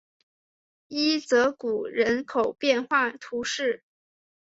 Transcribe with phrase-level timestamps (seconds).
[0.87, 3.83] 伊泽谷人口变化图示